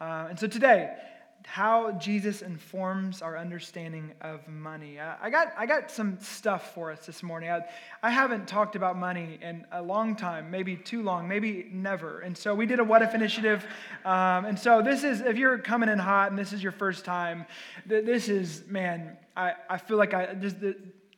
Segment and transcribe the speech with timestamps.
[0.00, 0.94] Uh, and so today,
[1.44, 5.00] how Jesus informs our understanding of money.
[5.00, 7.50] Uh, I, got, I got some stuff for us this morning.
[7.50, 7.60] I,
[8.02, 12.20] I haven't talked about money in a long time, maybe too long, maybe never.
[12.20, 13.64] And so we did a What If initiative.
[14.04, 17.06] Um, and so this is, if you're coming in hot and this is your first
[17.06, 17.46] time,
[17.86, 20.56] this is, man, I, I feel like I just,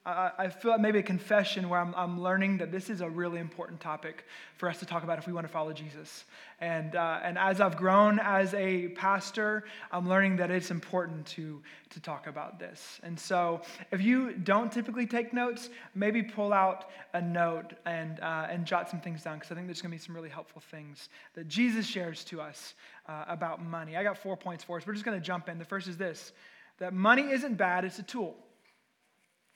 [0.07, 3.81] I feel maybe a confession where I'm, I'm, learning that this is a really important
[3.81, 4.25] topic
[4.57, 6.25] for us to talk about if we want to follow Jesus.
[6.59, 11.61] And, uh, and as I've grown as a pastor, I'm learning that it's important to,
[11.91, 12.99] to talk about this.
[13.03, 13.61] And so
[13.93, 18.89] if you don't typically take notes, maybe pull out a note and, uh, and jot
[18.89, 21.47] some things down because I think there's going to be some really helpful things that
[21.47, 22.73] Jesus shares to us
[23.07, 23.99] uh, about money.
[23.99, 24.87] I got four points for us.
[24.87, 25.59] We're just going to jump in.
[25.59, 26.33] The first is this
[26.79, 28.35] that money isn't bad, it's a tool.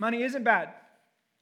[0.04, 0.68] Money isn't bad,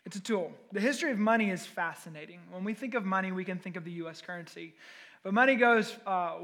[0.07, 0.53] it's a tool.
[0.71, 2.39] The history of money is fascinating.
[2.49, 4.75] When we think of money, we can think of the US currency.
[5.25, 6.37] But money goes uh,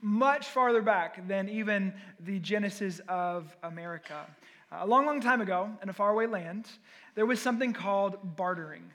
[0.00, 4.24] much farther back than even the genesis of America.
[4.70, 6.68] Uh, a long, long time ago, in a faraway land,
[7.16, 8.92] there was something called bartering.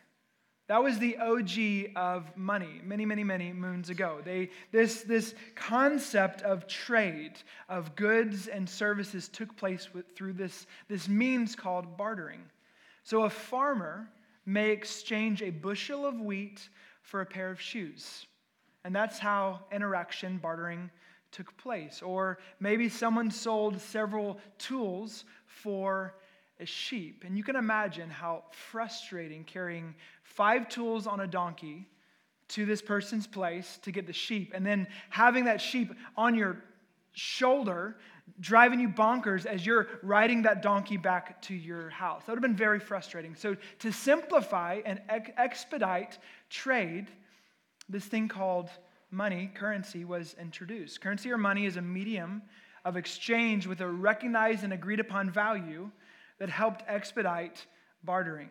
[0.70, 4.20] That was the OG of money many, many, many moons ago.
[4.24, 7.34] They, this, this concept of trade,
[7.68, 12.40] of goods and services, took place with, through this, this means called bartering.
[13.10, 14.08] So a farmer
[14.46, 16.70] may exchange a bushel of wheat
[17.02, 18.28] for a pair of shoes.
[18.84, 20.92] And that's how interaction, bartering,
[21.32, 22.04] took place.
[22.04, 26.14] Or maybe someone sold several tools for
[26.60, 27.24] a sheep.
[27.26, 31.88] And you can imagine how frustrating carrying five tools on a donkey
[32.50, 36.64] to this person's place to get the sheep, and then having that sheep on your
[37.14, 37.98] shoulder
[38.40, 42.24] driving you bonkers as you're riding that donkey back to your house.
[42.26, 43.36] That would have been very frustrating.
[43.36, 46.18] So, to simplify and ex- expedite
[46.50, 47.08] trade,
[47.88, 48.70] this thing called
[49.12, 51.02] money, currency, was introduced.
[51.02, 52.42] Currency or money is a medium
[52.86, 55.90] of exchange with a recognized and agreed upon value
[56.38, 57.66] that helped expedite
[58.04, 58.50] bartering.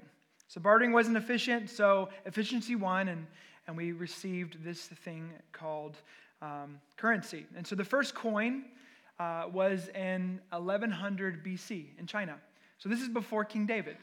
[0.49, 3.27] So, bartering wasn't efficient, so efficiency won, and,
[3.67, 5.97] and we received this thing called
[6.41, 7.47] um, currency.
[7.57, 8.65] And so, the first coin
[9.19, 12.37] uh, was in 1100 BC in China.
[12.79, 13.97] So this is before King David.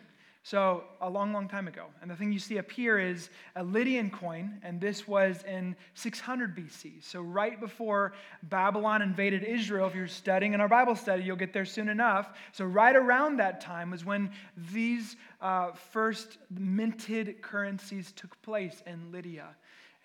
[0.45, 1.87] So a long, long time ago.
[2.03, 5.75] And the thing you see up here is a Lydian coin, and this was in
[5.95, 7.03] 600 BC.
[7.03, 11.51] So right before Babylon invaded Israel, if you're studying in our Bible study, you'll get
[11.51, 12.37] there soon enough.
[12.51, 14.29] So right around that time was when
[14.71, 19.47] these uh, first minted currencies took place in Lydia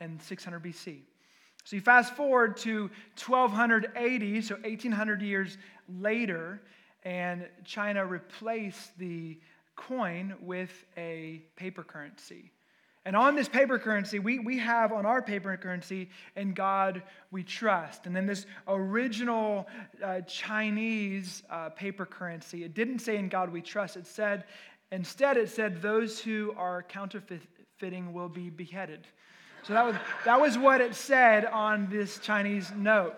[0.01, 1.01] in 600 BC.
[1.65, 2.91] So you fast forward to
[3.25, 6.63] 1280, so 1800 years later,
[7.05, 9.39] and China replaced the
[9.77, 12.53] coin with a paper currency.
[13.07, 17.43] And on this paper currency, we, we have on our paper currency, in God we
[17.43, 18.05] trust.
[18.05, 19.67] And then this original
[20.05, 23.97] uh, Chinese uh, paper currency, it didn't say in God we trust.
[23.97, 24.45] It said,
[24.93, 29.07] instead, it said, those who are counterfeiting will be beheaded.
[29.63, 33.15] So that was, that was what it said on this Chinese note.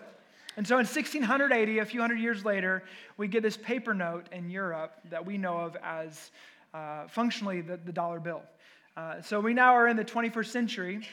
[0.57, 2.83] And so in 1680, a few hundred years later,
[3.17, 6.31] we get this paper note in Europe that we know of as
[6.73, 8.41] uh, functionally the, the, dollar bill.
[8.95, 11.07] Uh, so we now are in the 21st century,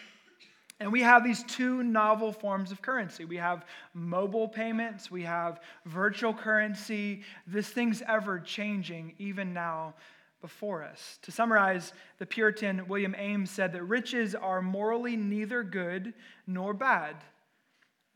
[0.79, 3.25] and we have these two novel forms of currency.
[3.25, 3.65] We have
[3.95, 7.23] mobile payments, we have virtual currency.
[7.47, 9.95] This thing's ever changing, even now
[10.41, 11.19] before us.
[11.23, 16.15] To summarize, the Puritan William Ames said that riches are morally neither good
[16.47, 17.17] nor bad,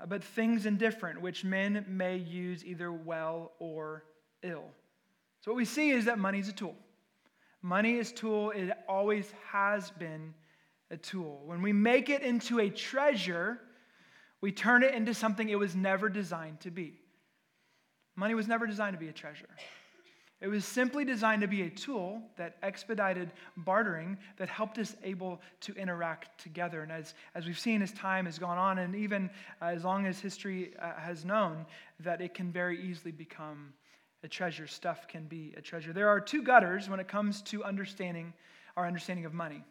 [0.00, 4.04] uh, but things indifferent, which men may use either well or
[4.42, 4.64] ill.
[5.40, 6.74] So, what we see is that money is a tool.
[7.62, 10.34] Money is a tool, it always has been
[10.90, 11.42] a tool.
[11.44, 13.60] When we make it into a treasure,
[14.40, 17.00] we turn it into something it was never designed to be.
[18.16, 19.48] Money was never designed to be a treasure.
[20.44, 25.40] It was simply designed to be a tool that expedited bartering, that helped us able
[25.62, 26.82] to interact together.
[26.82, 29.30] And as, as we've seen as time has gone on, and even
[29.62, 31.64] uh, as long as history uh, has known,
[32.00, 33.72] that it can very easily become
[34.22, 34.66] a treasure.
[34.66, 35.94] Stuff can be a treasure.
[35.94, 38.34] There are two gutters when it comes to understanding
[38.76, 39.64] our understanding of money.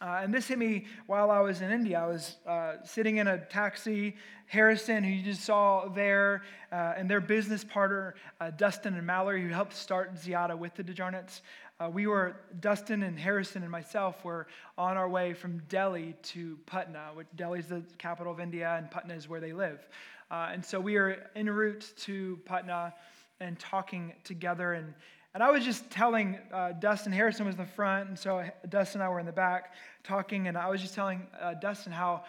[0.00, 2.00] Uh, and this hit me while I was in India.
[2.00, 4.16] I was uh, sitting in a taxi.
[4.46, 6.42] Harrison, who you just saw there,
[6.72, 10.82] uh, and their business partner, uh, Dustin and Mallory, who helped start Ziada with the
[10.82, 11.42] DeJarnets.
[11.78, 14.46] Uh, we were, Dustin and Harrison and myself were
[14.78, 18.90] on our way from Delhi to Patna, which Delhi is the capital of India, and
[18.90, 19.86] Patna is where they live.
[20.30, 22.94] Uh, and so we are en route to Patna
[23.40, 24.72] and talking together.
[24.72, 24.94] And
[25.38, 29.00] and I was just telling uh, Dustin, Harrison was in the front, and so Dustin
[29.00, 32.24] and I were in the back talking, and I was just telling uh, Dustin how,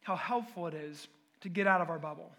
[0.00, 1.08] how helpful it is
[1.42, 2.32] to get out of our bubble.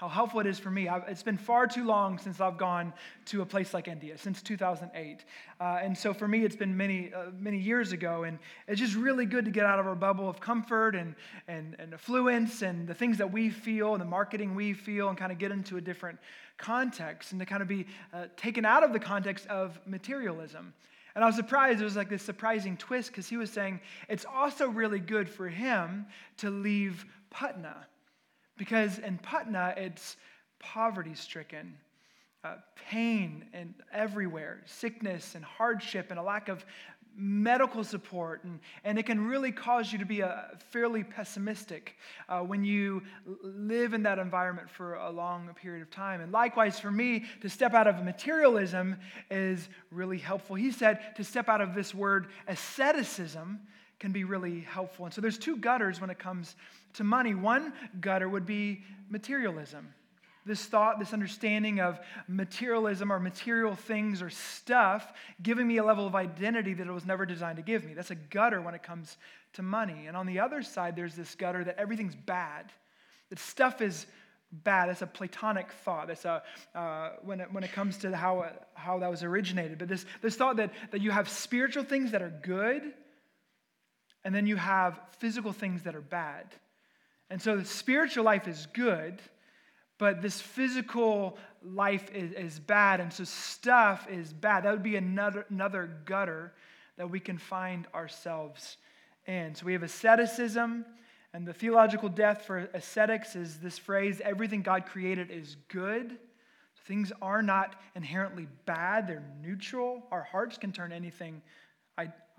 [0.00, 0.88] How helpful it is for me.
[0.88, 2.94] I've, it's been far too long since I've gone
[3.26, 5.26] to a place like India, since 2008.
[5.60, 8.22] Uh, and so for me, it's been many, uh, many years ago.
[8.22, 11.14] And it's just really good to get out of our bubble of comfort and,
[11.48, 15.18] and, and affluence and the things that we feel and the marketing we feel and
[15.18, 16.18] kind of get into a different
[16.56, 20.72] context and to kind of be uh, taken out of the context of materialism.
[21.14, 21.78] And I was surprised.
[21.78, 25.46] It was like this surprising twist because he was saying it's also really good for
[25.46, 26.06] him
[26.38, 27.86] to leave Patna
[28.60, 30.18] because in Patna, it's
[30.58, 31.78] poverty stricken,
[32.44, 32.56] uh,
[32.90, 36.66] pain and everywhere, sickness and hardship and a lack of
[37.16, 38.44] medical support.
[38.44, 41.96] And, and it can really cause you to be a, fairly pessimistic
[42.28, 43.02] uh, when you
[43.42, 46.20] live in that environment for a long period of time.
[46.20, 48.94] And likewise, for me, to step out of materialism
[49.30, 50.54] is really helpful.
[50.54, 53.58] He said to step out of this word asceticism
[54.00, 55.06] can be really helpful.
[55.06, 56.56] And so there's two gutters when it comes
[56.94, 57.34] to money.
[57.34, 59.94] One gutter would be materialism.
[60.46, 66.06] This thought, this understanding of materialism or material things or stuff giving me a level
[66.06, 67.92] of identity that it was never designed to give me.
[67.92, 69.18] That's a gutter when it comes
[69.54, 70.06] to money.
[70.06, 72.72] And on the other side, there's this gutter that everything's bad,
[73.28, 74.06] that stuff is
[74.50, 74.88] bad.
[74.88, 76.08] That's a Platonic thought.
[76.08, 76.42] That's a,
[76.74, 79.78] uh, when, it, when it comes to how, how that was originated.
[79.78, 82.94] But this, this thought that, that you have spiritual things that are good
[84.24, 86.46] and then you have physical things that are bad.
[87.30, 89.20] And so the spiritual life is good,
[89.98, 93.00] but this physical life is, is bad.
[93.00, 94.64] And so stuff is bad.
[94.64, 96.52] That would be another, another gutter
[96.96, 98.76] that we can find ourselves
[99.26, 99.54] in.
[99.54, 100.84] So we have asceticism,
[101.32, 106.18] and the theological death for ascetics is this phrase everything God created is good.
[106.86, 110.02] Things are not inherently bad, they're neutral.
[110.10, 111.40] Our hearts can turn anything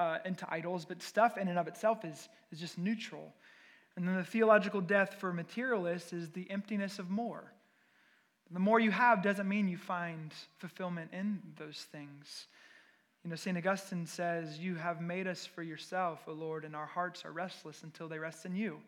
[0.02, 3.34] uh, into idols, but stuff in and of itself is, is just neutral.
[3.96, 7.52] And then the theological death for materialists is the emptiness of more.
[8.52, 12.48] The more you have doesn't mean you find fulfillment in those things.
[13.24, 13.58] You know, St.
[13.58, 17.84] Augustine says, You have made us for yourself, O Lord, and our hearts are restless
[17.84, 18.80] until they rest in you.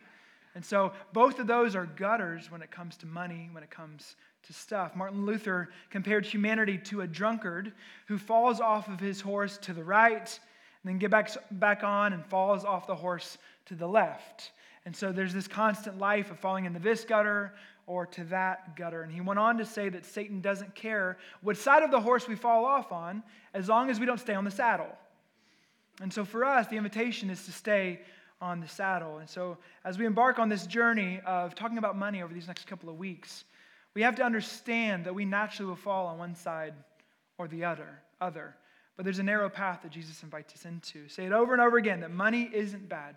[0.55, 4.15] And so both of those are gutters when it comes to money, when it comes
[4.43, 4.95] to stuff.
[4.95, 7.73] Martin Luther compared humanity to a drunkard
[8.07, 10.39] who falls off of his horse to the right
[10.83, 14.51] and then get back, back on and falls off the horse to the left.
[14.85, 17.53] And so there's this constant life of falling into this gutter
[17.87, 19.01] or to that gutter.
[19.01, 22.27] And he went on to say that Satan doesn't care what side of the horse
[22.27, 24.97] we fall off on as long as we don't stay on the saddle.
[26.01, 28.01] And so for us, the invitation is to stay
[28.41, 29.19] on the saddle.
[29.19, 32.67] And so as we embark on this journey of talking about money over these next
[32.67, 33.45] couple of weeks,
[33.93, 36.73] we have to understand that we naturally will fall on one side
[37.37, 38.01] or the other.
[38.19, 38.55] other.
[38.95, 41.07] But there's a narrow path that Jesus invites us into.
[41.07, 43.15] Say it over and over again that money isn't bad.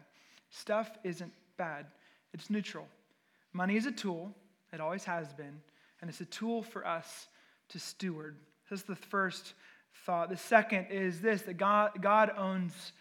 [0.50, 1.86] Stuff isn't bad.
[2.32, 2.86] It's neutral.
[3.52, 4.34] Money is a tool,
[4.72, 5.60] it always has been,
[6.00, 7.28] and it's a tool for us
[7.70, 8.36] to steward.
[8.68, 9.54] That's the first
[10.04, 10.28] thought.
[10.28, 12.92] The second is this that God, God owns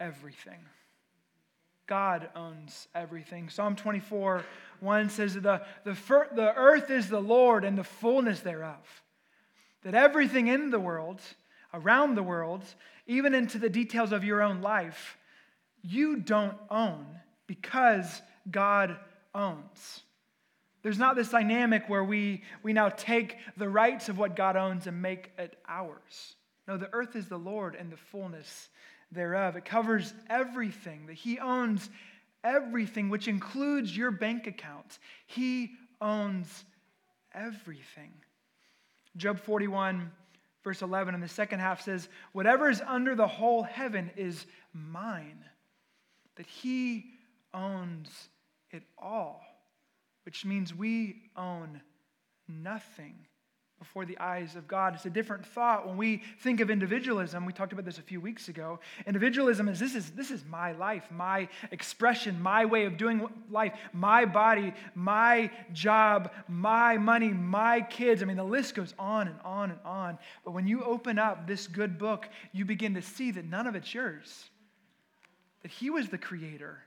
[0.00, 0.58] everything.
[1.86, 3.50] God owns everything.
[3.50, 4.42] Psalm 24,
[4.80, 5.96] 1 says, the, the,
[6.34, 9.02] the earth is the Lord and the fullness thereof.
[9.82, 11.20] That everything in the world
[11.74, 12.64] around the world,
[13.06, 15.18] even into the details of your own life,
[15.82, 17.04] you don't own
[17.46, 18.96] because God
[19.34, 20.02] owns.
[20.82, 24.86] There's not this dynamic where we, we now take the rights of what God owns
[24.86, 26.36] and make it ours.
[26.68, 28.68] No, the earth is the Lord and the fullness
[29.10, 29.56] thereof.
[29.56, 31.88] It covers everything, that He owns
[32.42, 34.98] everything, which includes your bank account.
[35.26, 36.64] He owns
[37.34, 38.12] everything.
[39.16, 40.10] Job 41
[40.64, 45.44] verse 11 in the second half says, Whatever is under the whole heaven is mine,
[46.36, 47.04] that he
[47.54, 48.10] owns
[48.70, 49.42] it all,
[50.24, 51.80] which means we own
[52.48, 53.14] nothing
[53.78, 54.94] before the eyes of God.
[54.94, 57.44] It's a different thought when we think of individualism.
[57.44, 58.80] We talked about this a few weeks ago.
[59.06, 63.74] Individualism is this is this is my life, my expression, my way of doing life,
[63.92, 68.22] my body, my job, my money, my kids.
[68.22, 70.18] I mean, the list goes on and on and on.
[70.44, 73.74] But when you open up this good book, you begin to see that none of
[73.74, 74.48] it's yours.
[75.62, 76.78] That he was the creator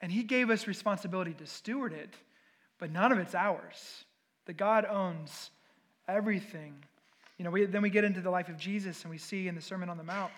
[0.00, 2.14] and he gave us responsibility to steward it,
[2.78, 4.04] but none of it's ours.
[4.46, 5.50] That God owns
[6.06, 6.74] everything.
[7.38, 9.54] You know, we, then we get into the life of Jesus and we see in
[9.54, 10.30] the Sermon on the Mount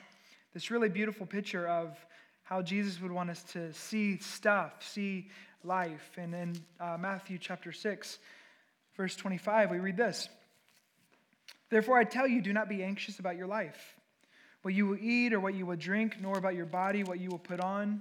[0.55, 1.97] this really beautiful picture of
[2.43, 5.29] how Jesus would want us to see stuff, see
[5.63, 6.11] life.
[6.17, 8.19] And in uh, Matthew chapter 6,
[8.97, 10.29] verse 25, we read this
[11.71, 13.95] Therefore, I tell you, do not be anxious about your life,
[14.63, 17.29] what you will eat or what you will drink, nor about your body, what you
[17.29, 18.01] will put on.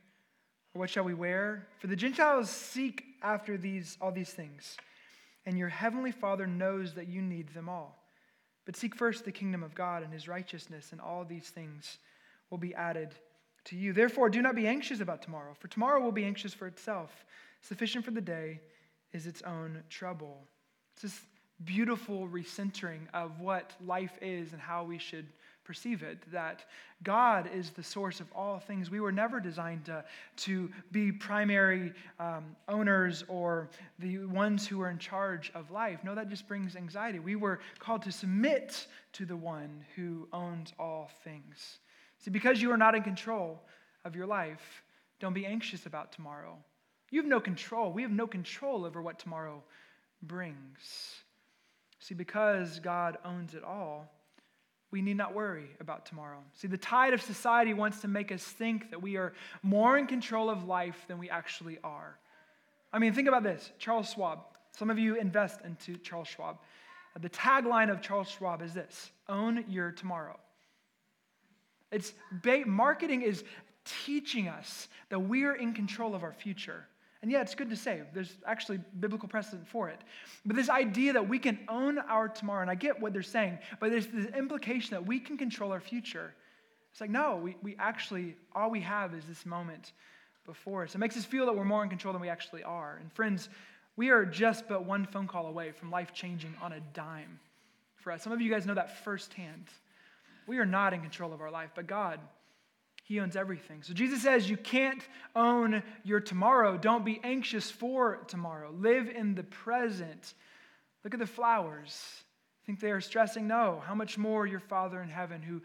[0.73, 1.67] Or what shall we wear?
[1.79, 4.77] For the Gentiles seek after these, all these things,
[5.45, 7.97] and your heavenly Father knows that you need them all.
[8.65, 11.97] But seek first the kingdom of God and his righteousness, and all these things
[12.49, 13.09] will be added
[13.65, 13.93] to you.
[13.93, 17.25] Therefore, do not be anxious about tomorrow, for tomorrow will be anxious for itself.
[17.61, 18.61] Sufficient for the day
[19.13, 20.41] is its own trouble.
[20.93, 21.21] It's this
[21.65, 25.27] beautiful recentering of what life is and how we should
[25.71, 26.65] perceive it that
[27.01, 28.91] God is the source of all things.
[28.91, 30.03] We were never designed to,
[30.47, 35.99] to be primary um, owners or the ones who are in charge of life.
[36.03, 37.19] No, that just brings anxiety.
[37.19, 41.79] We were called to submit to the one who owns all things.
[42.17, 43.61] See, because you are not in control
[44.03, 44.83] of your life,
[45.21, 46.57] don't be anxious about tomorrow.
[47.11, 47.93] You have no control.
[47.93, 49.63] We have no control over what tomorrow
[50.21, 51.15] brings.
[51.99, 54.11] See, because God owns it all,
[54.91, 56.39] we need not worry about tomorrow.
[56.53, 59.33] See, the tide of society wants to make us think that we are
[59.63, 62.17] more in control of life than we actually are.
[62.91, 64.39] I mean, think about this Charles Schwab.
[64.71, 66.57] Some of you invest into Charles Schwab.
[67.19, 70.37] The tagline of Charles Schwab is this own your tomorrow.
[71.91, 72.13] It's
[72.65, 73.43] marketing is
[74.05, 76.85] teaching us that we are in control of our future.
[77.21, 78.01] And yeah, it's good to say.
[78.13, 80.01] There's actually biblical precedent for it.
[80.45, 83.59] But this idea that we can own our tomorrow, and I get what they're saying,
[83.79, 86.33] but there's this implication that we can control our future.
[86.91, 89.93] It's like, no, we, we actually, all we have is this moment
[90.45, 90.95] before us.
[90.95, 92.97] It makes us feel that we're more in control than we actually are.
[92.99, 93.49] And friends,
[93.95, 97.39] we are just but one phone call away from life changing on a dime
[97.97, 98.23] for us.
[98.23, 99.67] Some of you guys know that firsthand.
[100.47, 102.19] We are not in control of our life, but God
[103.11, 103.83] he owns everything.
[103.83, 106.77] So Jesus says, You can't own your tomorrow.
[106.77, 108.71] Don't be anxious for tomorrow.
[108.71, 110.33] Live in the present.
[111.03, 112.23] Look at the flowers.
[112.65, 113.47] Think they are stressing?
[113.47, 113.83] No.
[113.85, 115.61] How much more your Father in heaven, who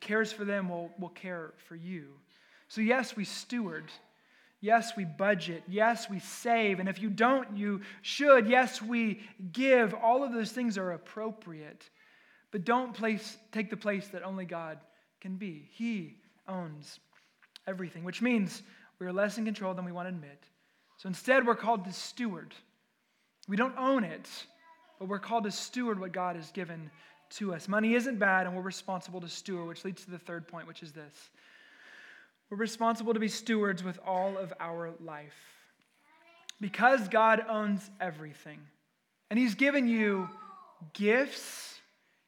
[0.00, 2.14] cares for them, will, will care for you?
[2.68, 3.84] So, yes, we steward.
[4.62, 5.64] Yes, we budget.
[5.68, 6.80] Yes, we save.
[6.80, 8.48] And if you don't, you should.
[8.48, 9.20] Yes, we
[9.52, 9.92] give.
[9.92, 11.90] All of those things are appropriate.
[12.52, 14.78] But don't place, take the place that only God
[15.20, 15.68] can be.
[15.72, 16.16] He
[16.48, 17.00] owns
[17.66, 18.62] everything, which means
[18.98, 20.42] we are less in control than we want to admit.
[20.96, 22.54] So instead, we're called to steward.
[23.48, 24.28] We don't own it,
[24.98, 26.90] but we're called to steward what God has given
[27.30, 27.68] to us.
[27.68, 30.82] Money isn't bad, and we're responsible to steward, which leads to the third point, which
[30.82, 31.30] is this
[32.48, 35.34] we're responsible to be stewards with all of our life.
[36.60, 38.60] Because God owns everything,
[39.30, 40.28] and He's given you
[40.94, 41.80] gifts,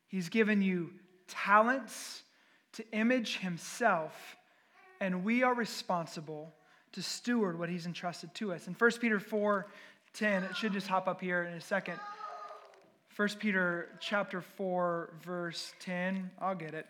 [0.08, 0.90] He's given you
[1.28, 2.22] talents,
[2.75, 4.37] to image himself,
[5.00, 6.52] and we are responsible
[6.92, 8.66] to steward what he's entrusted to us.
[8.66, 9.66] In 1 Peter 4
[10.14, 11.98] 10, it should just hop up here in a second.
[13.14, 16.30] 1 Peter chapter 4, verse 10.
[16.40, 16.87] I'll get it.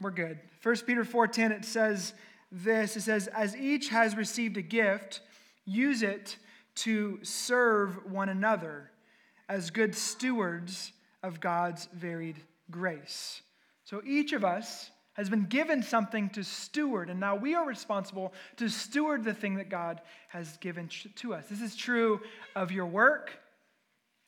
[0.00, 0.38] We're good.
[0.62, 2.14] 1 Peter 4:10, it says
[2.52, 2.96] this.
[2.96, 5.20] It says, As each has received a gift,
[5.64, 6.36] use it
[6.76, 8.90] to serve one another
[9.48, 12.36] as good stewards of God's varied
[12.70, 13.42] grace.
[13.84, 18.32] So each of us has been given something to steward, and now we are responsible
[18.56, 21.46] to steward the thing that God has given to us.
[21.48, 22.20] This is true
[22.54, 23.32] of your work,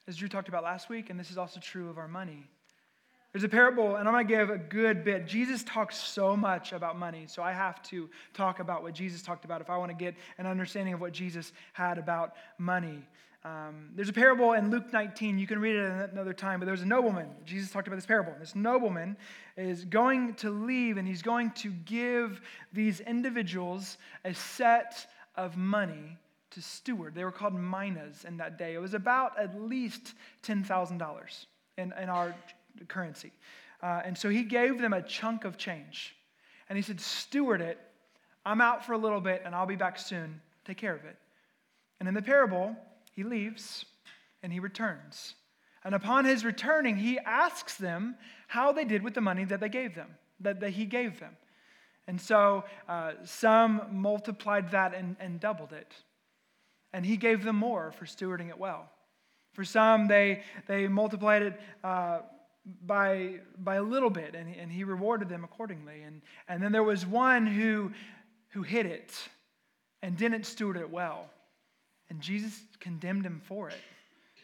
[0.09, 2.45] as Drew talked about last week, and this is also true of our money.
[3.33, 5.27] There's a parable, and I'm going to give a good bit.
[5.27, 9.45] Jesus talks so much about money, so I have to talk about what Jesus talked
[9.45, 13.07] about if I want to get an understanding of what Jesus had about money.
[13.45, 15.39] Um, there's a parable in Luke 19.
[15.39, 17.29] You can read it another time, but there's a nobleman.
[17.45, 18.35] Jesus talked about this parable.
[18.39, 19.17] This nobleman
[19.57, 22.41] is going to leave and he's going to give
[22.73, 25.07] these individuals a set
[25.37, 26.19] of money
[26.51, 27.15] to steward.
[27.15, 28.75] They were called minas in that day.
[28.75, 31.47] It was about at least $10,000
[31.79, 32.35] in, in our
[32.89, 33.33] currency.
[33.83, 36.15] Uh, and so he gave them a chunk of change.
[36.69, 37.79] And he said, Steward it.
[38.45, 40.41] I'm out for a little bit and I'll be back soon.
[40.65, 41.17] Take care of it.
[41.99, 42.77] And in the parable,
[43.13, 43.85] he leaves
[44.43, 45.35] and he returns.
[45.85, 48.17] And upon his returning, he asks them
[48.49, 50.09] how they did with the money that they gave them,
[50.41, 51.37] that, that he gave them.
[52.07, 55.95] And so uh, some multiplied that and, and doubled it.
[56.93, 58.91] And he gave them more for stewarding it well.
[59.53, 62.21] For some, they, they multiplied it uh,
[62.87, 66.03] by, by a little bit, and, and he rewarded them accordingly.
[66.03, 67.93] And, and then there was one who,
[68.51, 69.13] who hid it
[70.03, 71.27] and didn't steward it well.
[72.09, 73.79] And Jesus condemned him for it.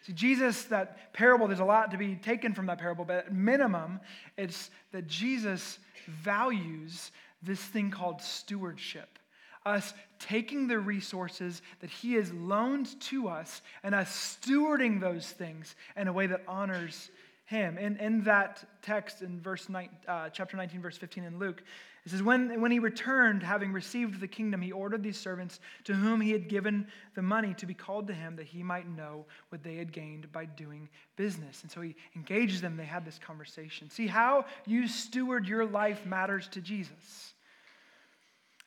[0.06, 3.34] See, Jesus, that parable, there's a lot to be taken from that parable, but at
[3.34, 4.00] minimum,
[4.36, 7.10] it's that Jesus values
[7.42, 9.18] this thing called stewardship.
[9.64, 15.74] Us taking the resources that He has loaned to us and us stewarding those things
[15.96, 17.10] in a way that honors
[17.46, 17.78] Him.
[17.78, 21.62] In, in that text in verse nine, uh, chapter 19, verse 15 in Luke,
[22.04, 25.94] it says, when, when he returned, having received the kingdom, he ordered these servants to
[25.94, 29.26] whom he had given the money to be called to him that he might know
[29.48, 31.62] what they had gained by doing business.
[31.62, 32.76] And so he engages them.
[32.76, 33.90] They had this conversation.
[33.90, 37.34] See, how you steward your life matters to Jesus.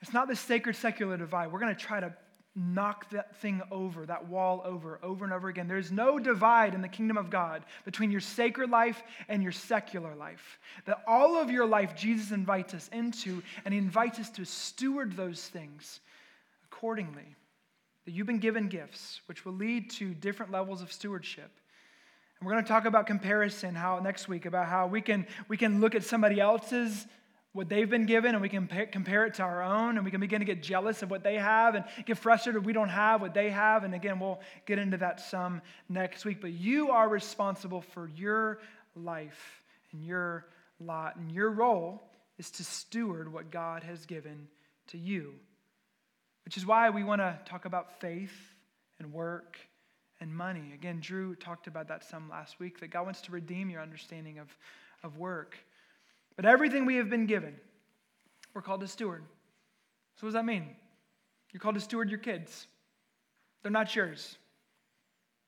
[0.02, 1.52] It's not this sacred secular divide.
[1.52, 2.14] We're going to try to
[2.60, 5.68] knock that thing over, that wall over, over and over again.
[5.68, 10.14] There's no divide in the kingdom of God between your sacred life and your secular
[10.16, 10.60] life.
[10.86, 15.16] That all of your life, Jesus invites us into, and He invites us to steward
[15.16, 16.02] those things
[16.66, 17.36] accordingly.
[18.06, 21.52] That you've been given gifts, which will lead to different levels of stewardship.
[22.40, 25.58] And we're going to talk about comparison how next week about how we can we
[25.58, 27.06] can look at somebody else's
[27.54, 30.22] what they've been given and we can compare it to our own and we can
[30.22, 33.34] begin to get jealous of what they have and get frustrated we don't have what
[33.34, 33.84] they have.
[33.84, 36.42] And again we'll get into that some next week.
[36.42, 38.60] But you are responsible for your
[38.96, 40.46] life and your
[40.80, 42.04] lot and your role
[42.38, 44.48] is to steward what god has given
[44.88, 45.34] to you
[46.46, 48.56] which is why we want to talk about faith
[48.98, 49.58] and work
[50.20, 50.72] and money.
[50.74, 54.40] Again drew talked about that some last week that god wants to redeem your understanding
[54.40, 54.48] of,
[55.04, 55.58] of work
[56.40, 57.54] but everything we have been given,
[58.54, 59.26] we're called to steward.
[60.16, 60.70] So, what does that mean?
[61.52, 62.66] You're called to steward your kids,
[63.62, 64.38] they're not yours.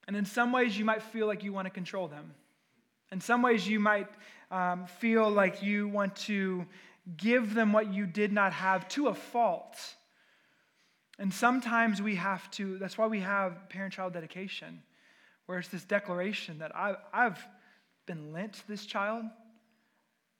[0.05, 2.33] And in some ways, you might feel like you want to control them.
[3.09, 4.09] In some ways, you might
[4.51, 6.65] um, feel like you want to
[7.15, 9.77] give them what you did not have to a fault.
[11.19, 14.83] And sometimes we have to, that's why we have parent child dedication,
[15.45, 17.47] where it's this declaration that I've, I've
[18.07, 19.23] been lent this child,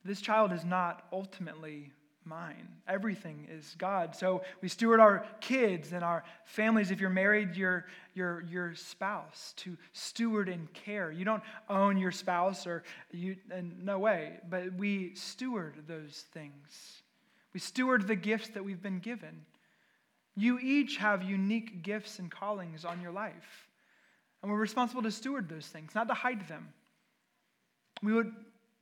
[0.03, 1.91] this child is not ultimately
[2.23, 2.67] mine.
[2.87, 4.15] Everything is God.
[4.15, 6.91] So we steward our kids and our families.
[6.91, 11.11] If you're married, your, your, your spouse to steward and care.
[11.11, 13.37] You don't own your spouse or you,
[13.81, 17.01] no way, but we steward those things.
[17.53, 19.45] We steward the gifts that we've been given.
[20.35, 23.67] You each have unique gifts and callings on your life.
[24.41, 26.69] And we're responsible to steward those things, not to hide them.
[28.01, 28.31] We would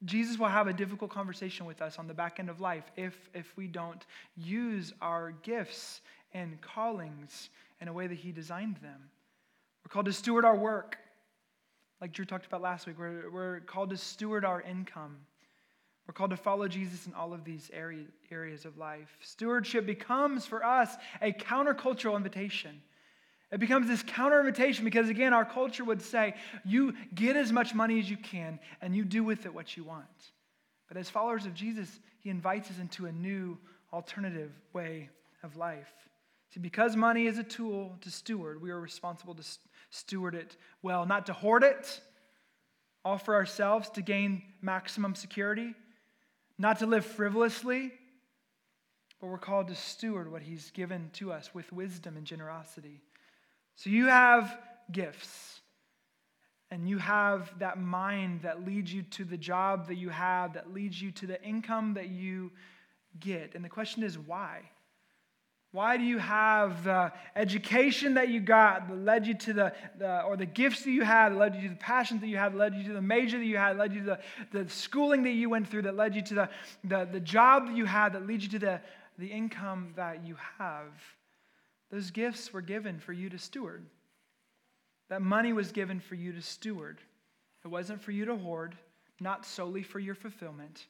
[0.05, 3.29] Jesus will have a difficult conversation with us on the back end of life if,
[3.33, 4.05] if we don't
[4.38, 6.01] use our gifts
[6.33, 7.49] and callings
[7.81, 9.09] in a way that He designed them.
[9.83, 10.97] We're called to steward our work.
[11.99, 15.17] Like Drew talked about last week, we're, we're called to steward our income.
[16.07, 19.17] We're called to follow Jesus in all of these area, areas of life.
[19.21, 22.81] Stewardship becomes for us a countercultural invitation.
[23.51, 27.73] It becomes this counter invitation because, again, our culture would say, you get as much
[27.73, 30.05] money as you can and you do with it what you want.
[30.88, 33.57] But as followers of Jesus, he invites us into a new
[33.91, 35.09] alternative way
[35.41, 35.91] of life.
[36.53, 39.43] See, because money is a tool to steward, we are responsible to
[39.89, 42.01] steward it well, not to hoard it,
[43.05, 45.73] all for ourselves to gain maximum security,
[46.57, 47.91] not to live frivolously,
[49.19, 53.01] but we're called to steward what he's given to us with wisdom and generosity.
[53.79, 54.59] So you have
[54.91, 55.61] gifts,
[56.69, 60.73] and you have that mind that leads you to the job that you have, that
[60.73, 62.51] leads you to the income that you
[63.21, 63.55] get.
[63.55, 64.63] And the question is, why?
[65.71, 70.23] Why do you have the education that you got that led you to the, the,
[70.23, 72.51] or the gifts that you had that led you to the passions that you had,
[72.51, 74.19] that led you to the major that you had, that led you to
[74.51, 76.49] the, the schooling that you went through, that led you to the,
[76.83, 78.81] the, the job that you had, that leads you to the,
[79.17, 80.91] the income that you have?
[81.91, 83.86] Those gifts were given for you to steward.
[85.10, 86.99] That money was given for you to steward.
[87.65, 88.75] It wasn't for you to hoard,
[89.19, 90.86] not solely for your fulfillment.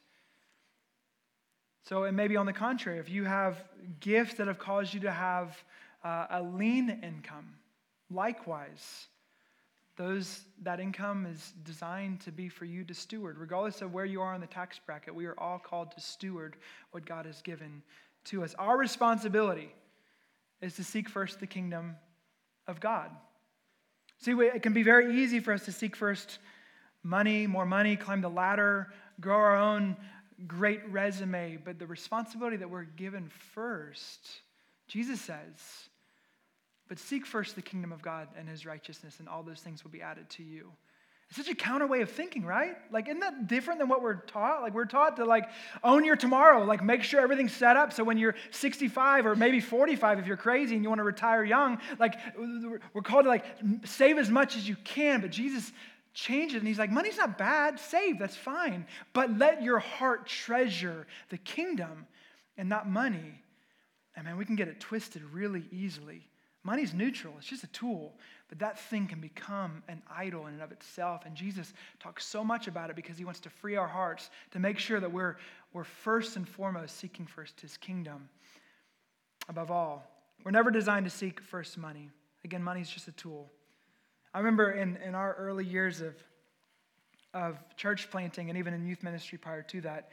[1.84, 3.64] So, it may be on the contrary, if you have
[4.00, 5.56] gifts that have caused you to have
[6.04, 7.54] uh, a lean income,
[8.10, 9.08] likewise,
[9.96, 13.38] those, that income is designed to be for you to steward.
[13.38, 16.56] Regardless of where you are in the tax bracket, we are all called to steward
[16.90, 17.82] what God has given
[18.24, 18.54] to us.
[18.58, 19.72] Our responsibility
[20.60, 21.96] is to seek first the kingdom
[22.66, 23.10] of God.
[24.18, 26.38] See, it can be very easy for us to seek first
[27.02, 29.96] money, more money, climb the ladder, grow our own
[30.46, 34.28] great resume, but the responsibility that we're given first.
[34.88, 35.88] Jesus says,
[36.88, 39.90] but seek first the kingdom of God and his righteousness, and all those things will
[39.90, 40.72] be added to you.
[41.30, 42.76] It's such a counter way of thinking, right?
[42.90, 44.62] Like, isn't that different than what we're taught?
[44.62, 45.48] Like, we're taught to like
[45.84, 47.92] own your tomorrow, like make sure everything's set up.
[47.92, 51.44] So when you're 65 or maybe 45, if you're crazy and you want to retire
[51.44, 52.16] young, like
[52.92, 53.44] we're called to like
[53.84, 55.20] save as much as you can.
[55.20, 55.70] But Jesus
[56.14, 58.84] changed it, and he's like, money's not bad, save, that's fine.
[59.12, 62.06] But let your heart treasure the kingdom
[62.56, 63.40] and not money.
[64.16, 66.26] And man, we can get it twisted really easily.
[66.62, 68.12] Money's neutral, it's just a tool.
[68.48, 71.22] But that thing can become an idol in and of itself.
[71.24, 74.58] And Jesus talks so much about it because he wants to free our hearts to
[74.58, 75.36] make sure that we're,
[75.72, 78.28] we're first and foremost seeking first his kingdom.
[79.48, 80.04] Above all,
[80.44, 82.10] we're never designed to seek first money.
[82.44, 83.50] Again, money is just a tool.
[84.34, 86.14] I remember in, in our early years of,
[87.32, 90.10] of church planting and even in youth ministry prior to that,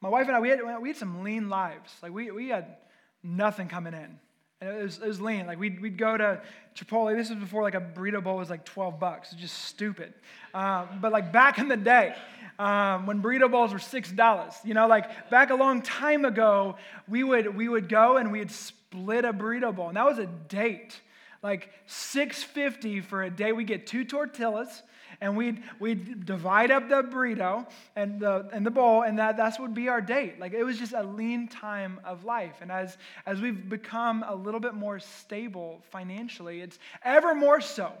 [0.00, 1.92] my wife and I, we had, we had some lean lives.
[2.00, 2.76] Like, we, we had
[3.22, 4.20] nothing coming in.
[4.64, 5.46] And it was, it was lean.
[5.46, 6.40] Like we'd, we'd go to
[6.74, 7.14] Chipotle.
[7.14, 9.32] This was before like a burrito bowl was like 12 bucks.
[9.32, 10.14] It's just stupid.
[10.54, 12.14] Um, but like back in the day,
[12.58, 16.76] um, when burrito bowls were six dollars, you know, like back a long time ago,
[17.08, 20.26] we would we would go and we'd split a burrito bowl, and that was a
[20.26, 21.00] date.
[21.42, 23.52] Like 650 for a day.
[23.52, 24.82] We get two tortillas
[25.20, 29.58] and we'd, we'd divide up the burrito and the, and the bowl, and that, that's
[29.58, 30.38] would be our date.
[30.38, 32.56] Like it was just a lean time of life.
[32.60, 32.96] And as,
[33.26, 37.92] as we've become a little bit more stable financially, it's ever more so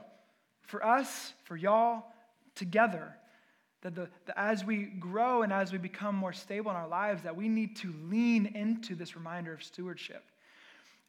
[0.62, 2.04] for us, for y'all,
[2.54, 3.14] together.
[3.82, 7.22] That the, the, as we grow and as we become more stable in our lives,
[7.22, 10.24] that we need to lean into this reminder of stewardship.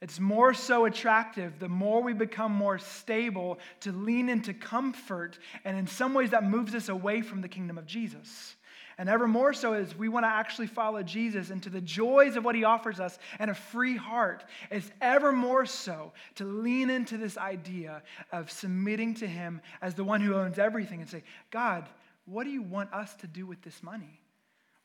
[0.06, 5.76] It's more so attractive the more we become more stable to lean into comfort, and
[5.76, 8.56] in some ways that moves us away from the kingdom of Jesus.
[9.00, 12.46] And ever more so as we want to actually follow Jesus into the joys of
[12.46, 14.46] what he offers us and a free heart.
[14.70, 20.04] It's ever more so to lean into this idea of submitting to him as the
[20.04, 21.90] one who owns everything and say, God,
[22.26, 24.22] what do you want us to do with this money?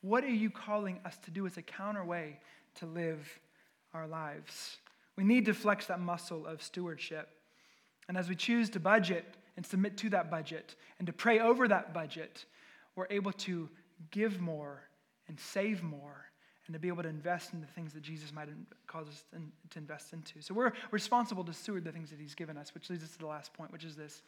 [0.01, 2.39] What are you calling us to do as a counter way
[2.79, 3.39] to live
[3.93, 4.77] our lives?
[5.17, 7.29] We need to flex that muscle of stewardship.
[8.07, 9.25] And as we choose to budget
[9.57, 12.45] and submit to that budget and to pray over that budget,
[12.95, 13.69] we're able to
[14.09, 14.81] give more
[15.27, 16.25] and save more
[16.67, 18.47] and to be able to invest in the things that Jesus might
[18.87, 19.23] cause us
[19.71, 20.41] to invest into.
[20.41, 23.19] So we're responsible to steward the things that He's given us, which leads us to
[23.19, 24.21] the last point, which is this.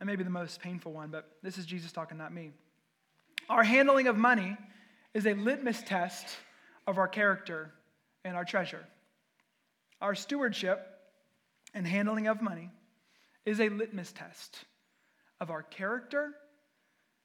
[0.00, 2.50] And maybe the most painful one, but this is Jesus talking, not me.
[3.48, 4.56] Our handling of money
[5.12, 6.26] is a litmus test
[6.86, 7.70] of our character
[8.24, 8.84] and our treasure.
[10.04, 10.86] Our stewardship
[11.72, 12.68] and handling of money
[13.46, 14.66] is a litmus test
[15.40, 16.32] of our character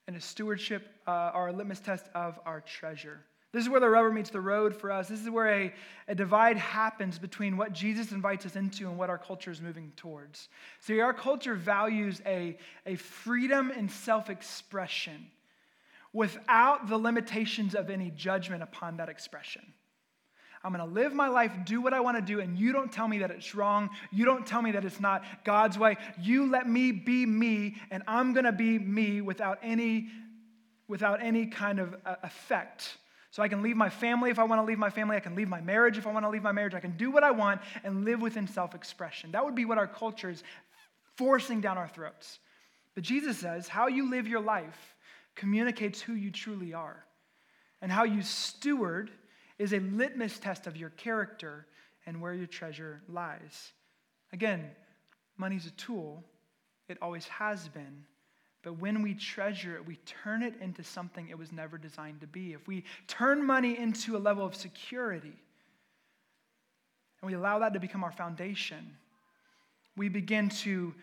[0.07, 3.19] and a stewardship, uh, our litmus test of our treasure.
[3.51, 5.09] This is where the rubber meets the road for us.
[5.09, 5.73] This is where a,
[6.07, 9.91] a divide happens between what Jesus invites us into and what our culture is moving
[9.97, 10.47] towards.
[10.79, 15.27] See, our culture values a, a freedom in self expression
[16.13, 19.73] without the limitations of any judgment upon that expression.
[20.63, 22.91] I'm going to live my life, do what I want to do, and you don't
[22.91, 23.89] tell me that it's wrong.
[24.11, 25.95] You don't tell me that it's not God's way.
[26.21, 30.09] You let me be me, and I'm going to be me without any,
[30.87, 32.97] without any kind of uh, effect.
[33.31, 35.15] So I can leave my family if I want to leave my family.
[35.15, 36.73] I can leave my marriage if I want to leave my marriage.
[36.73, 39.31] I can do what I want and live within self expression.
[39.31, 40.43] That would be what our culture is
[41.15, 42.39] forcing down our throats.
[42.95, 44.95] But Jesus says, how you live your life
[45.35, 47.05] communicates who you truly are.
[47.81, 49.09] And how you steward
[49.59, 51.67] is a litmus test of your character
[52.05, 53.73] and where your treasure lies.
[54.33, 54.71] Again,
[55.37, 56.23] money's a tool,
[56.87, 58.05] it always has been.
[58.63, 62.27] But when we treasure it, we turn it into something it was never designed to
[62.27, 62.53] be.
[62.53, 65.33] If we turn money into a level of security
[67.21, 68.97] and we allow that to become our foundation,
[69.95, 70.93] we begin to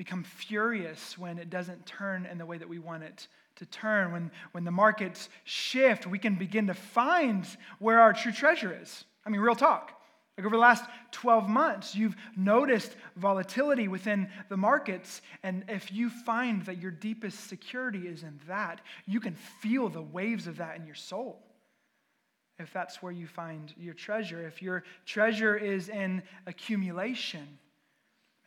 [0.00, 4.12] become furious when it doesn't turn in the way that we want it to turn,
[4.12, 7.46] when, when the markets shift, we can begin to find
[7.80, 9.04] where our true treasure is.
[9.26, 9.92] I mean, real talk.
[10.38, 15.20] Like over the last 12 months, you've noticed volatility within the markets.
[15.42, 20.00] And if you find that your deepest security is in that, you can feel the
[20.00, 21.42] waves of that in your soul.
[22.58, 27.58] If that's where you find your treasure, if your treasure is in accumulation,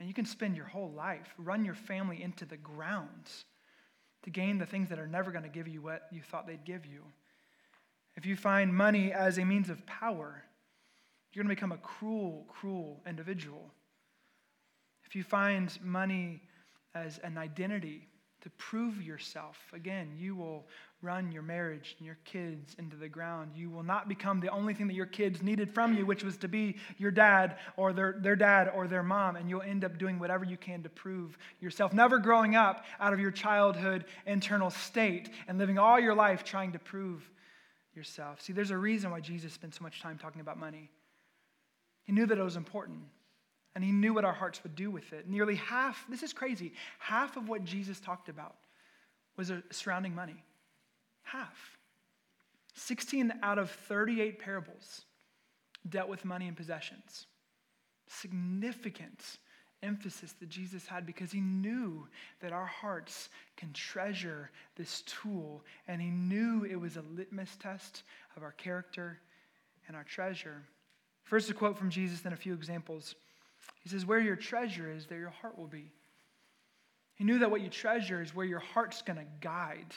[0.04, 3.32] and you can spend your whole life, run your family into the ground
[4.24, 6.66] to gain the things that are never going to give you what you thought they'd
[6.66, 7.04] give you.
[8.18, 10.44] If you find money as a means of power,
[11.32, 13.72] you're going to become a cruel, cruel individual.
[15.06, 16.42] If you find money
[16.94, 18.10] as an identity
[18.44, 19.58] to prove yourself.
[19.74, 20.68] Again, you will
[21.02, 23.52] run your marriage and your kids into the ground.
[23.56, 26.36] You will not become the only thing that your kids needed from you, which was
[26.38, 29.98] to be your dad or their, their dad or their mom, and you'll end up
[29.98, 31.94] doing whatever you can to prove yourself.
[31.94, 36.74] Never growing up out of your childhood internal state and living all your life trying
[36.74, 37.30] to prove
[37.96, 38.42] yourself.
[38.42, 40.90] See, there's a reason why Jesus spent so much time talking about money.
[42.04, 43.00] He knew that it was important.
[43.76, 45.28] And he knew what our hearts would do with it.
[45.28, 48.56] Nearly half, this is crazy, half of what Jesus talked about
[49.36, 50.44] was uh, surrounding money.
[51.24, 51.78] Half.
[52.76, 55.06] 16 out of 38 parables
[55.90, 57.28] dealt with money and possessions.
[58.08, 59.38] Significant
[59.84, 62.08] emphasis that Jesus had because he knew
[62.40, 68.04] that our hearts can treasure this tool, and he knew it was a litmus test
[68.36, 69.20] of our character
[69.88, 70.64] and our treasure.
[71.24, 73.16] First, a quote from Jesus, then a few examples.
[73.82, 75.92] He says, Where your treasure is, there your heart will be.
[77.16, 79.94] He knew that what you treasure is where your heart's going to guide.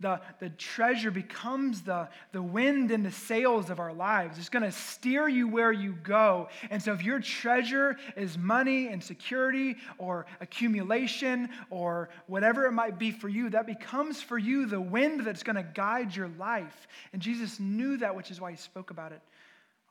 [0.00, 4.38] The, the treasure becomes the, the wind in the sails of our lives.
[4.38, 6.48] It's going to steer you where you go.
[6.70, 12.98] And so, if your treasure is money and security or accumulation or whatever it might
[12.98, 16.88] be for you, that becomes for you the wind that's going to guide your life.
[17.12, 19.20] And Jesus knew that, which is why he spoke about it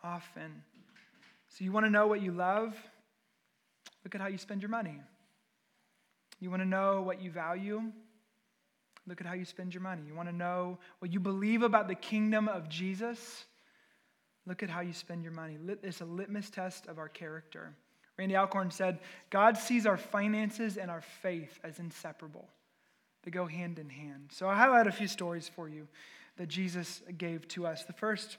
[0.03, 0.63] often.
[1.53, 2.75] So, you want to know what you love?
[4.03, 4.99] Look at how you spend your money.
[6.39, 7.83] You want to know what you value?
[9.07, 10.01] Look at how you spend your money.
[10.07, 13.45] You want to know what you believe about the kingdom of Jesus?
[14.45, 15.57] Look at how you spend your money.
[15.83, 17.73] It's a litmus test of our character.
[18.17, 22.47] Randy Alcorn said, God sees our finances and our faith as inseparable.
[23.23, 24.29] They go hand in hand.
[24.31, 25.87] So I highlight a few stories for you
[26.37, 27.83] that Jesus gave to us.
[27.85, 28.37] The first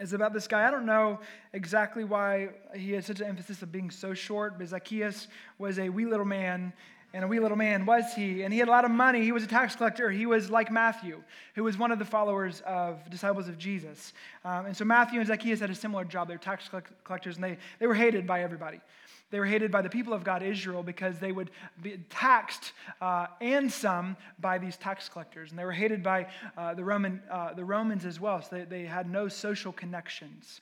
[0.00, 0.66] is about this guy.
[0.66, 1.18] I don't know
[1.52, 5.26] exactly why he had such an emphasis of being so short, but Zacchaeus
[5.58, 6.72] was a wee little man.
[7.14, 9.22] And a wee little man was he, and he had a lot of money.
[9.22, 10.10] He was a tax collector.
[10.10, 11.22] He was like Matthew,
[11.54, 14.12] who was one of the followers of disciples of Jesus.
[14.44, 16.28] Um, and so Matthew and Zacchaeus had a similar job.
[16.28, 16.68] They were tax
[17.04, 18.82] collectors, and they, they were hated by everybody.
[19.30, 21.50] They were hated by the people of God, Israel, because they would
[21.82, 25.50] be taxed uh, and some by these tax collectors.
[25.50, 28.64] And they were hated by uh, the, Roman, uh, the Romans as well, so they,
[28.64, 30.60] they had no social connections.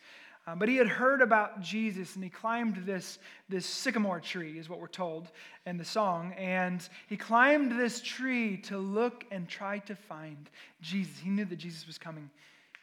[0.49, 4.69] Um, but he had heard about Jesus and he climbed this, this sycamore tree, is
[4.69, 5.29] what we're told
[5.67, 6.35] in the song.
[6.35, 10.49] And he climbed this tree to look and try to find
[10.81, 11.19] Jesus.
[11.19, 12.31] He knew that Jesus was coming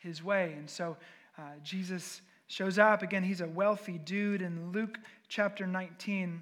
[0.02, 0.54] his way.
[0.58, 0.98] And so
[1.38, 2.22] uh, Jesus
[2.54, 3.02] shows up.
[3.02, 4.44] Again, he's a wealthy dude.
[4.44, 6.39] In Luke chapter 19,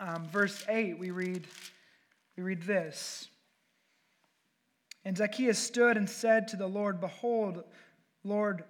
[0.00, 1.46] um, verse 8, we read,
[2.34, 3.28] we read this.
[5.04, 7.64] And Zacchaeus stood and said to the Lord, Behold,
[8.24, 8.64] Lord,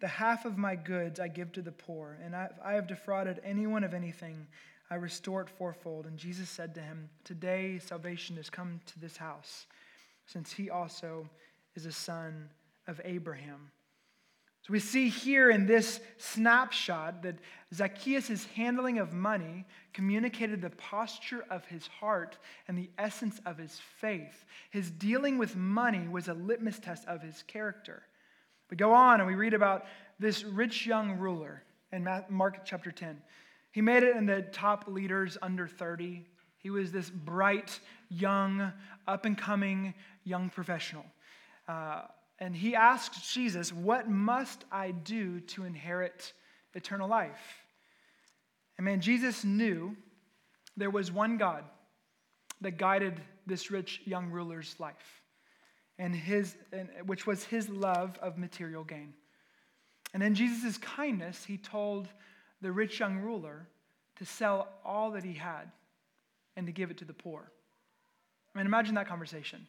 [0.00, 3.40] the half of my goods I give to the poor, and if I have defrauded
[3.42, 4.46] anyone of anything,
[4.90, 6.04] I restore it fourfold.
[6.04, 9.64] And Jesus said to him, Today salvation has come to this house,
[10.26, 11.26] since he also
[11.74, 12.50] is a son
[12.86, 13.70] of Abraham.
[14.66, 17.36] So we see here in this snapshot that
[17.72, 23.80] Zacchaeus' handling of money communicated the posture of his heart and the essence of his
[24.00, 24.44] faith.
[24.70, 28.02] His dealing with money was a litmus test of his character.
[28.68, 29.84] We go on and we read about
[30.18, 33.22] this rich young ruler in Mark chapter 10.
[33.70, 36.26] He made it in the top leaders under 30.
[36.58, 38.72] He was this bright, young,
[39.06, 41.06] up and coming young professional.
[41.68, 42.02] Uh,
[42.38, 46.32] and he asks Jesus, What must I do to inherit
[46.74, 47.62] eternal life?
[48.76, 49.96] And man, Jesus knew
[50.76, 51.64] there was one God
[52.60, 55.22] that guided this rich young ruler's life,
[55.98, 59.14] and his, and, which was his love of material gain.
[60.12, 62.08] And in Jesus' kindness, he told
[62.60, 63.66] the rich young ruler
[64.16, 65.70] to sell all that he had
[66.56, 67.50] and to give it to the poor.
[68.54, 69.66] I mean, imagine that conversation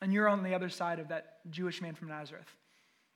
[0.00, 2.48] and you're on the other side of that Jewish man from Nazareth.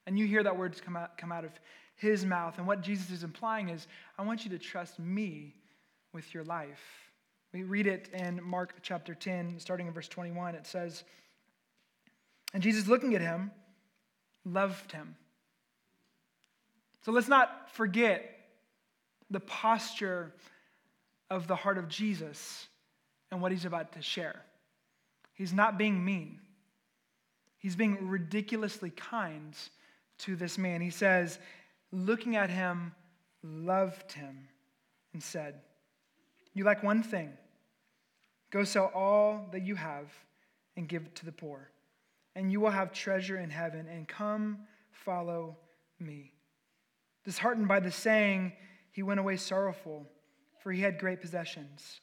[0.07, 1.53] And you hear that words come out, come out of
[1.97, 2.59] his mouth.
[2.59, 3.87] And what Jesus is implying is,
[4.19, 5.55] I want you to trust me
[6.13, 6.83] with your life.
[7.53, 10.55] We read it in Mark chapter 10, starting in verse 21.
[10.55, 11.05] It says,
[12.53, 13.51] And Jesus, looking at him,
[14.45, 15.15] loved him.
[17.05, 18.31] So let's not forget
[19.31, 20.33] the posture
[21.31, 22.67] of the heart of Jesus
[23.31, 24.43] and what he's about to share.
[25.35, 26.41] He's not being mean.
[27.65, 29.57] He's being ridiculously kind
[30.19, 30.83] to this man.
[30.83, 31.39] He says,
[31.93, 32.95] looking at him,
[33.43, 34.49] loved him
[35.15, 35.63] and said,
[36.53, 37.33] You like one thing.
[38.51, 40.13] Go sell all that you have
[40.77, 41.71] and give it to the poor,
[42.37, 44.59] and you will have treasure in heaven, and come
[44.91, 45.57] follow
[45.99, 46.35] me.
[47.25, 48.53] Disheartened by the saying,
[48.93, 50.07] he went away sorrowful,
[50.63, 52.03] for he had great possessions.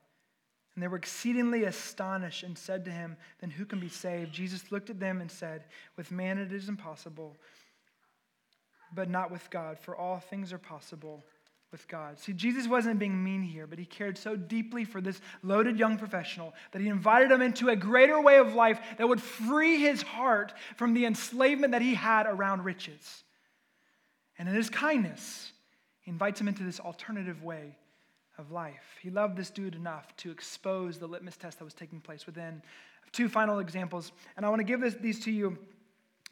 [0.75, 4.31] And they were exceedingly astonished and said to him, Then who can be saved?
[4.31, 5.65] Jesus looked at them and said,
[5.97, 7.37] With man it is impossible,
[8.93, 11.25] but not with God, for all things are possible
[11.71, 12.19] with God.
[12.19, 15.97] See, Jesus wasn't being mean here, but he cared so deeply for this loaded young
[15.97, 20.01] professional that he invited him into a greater way of life that would free his
[20.01, 23.23] heart from the enslavement that he had around riches.
[24.37, 25.51] And in his kindness,
[26.01, 27.77] he invites him into this alternative way
[28.41, 28.97] of life.
[29.01, 32.61] He loved this dude enough to expose the litmus test that was taking place within.
[33.13, 35.57] Two final examples, and I want to give this, these to you.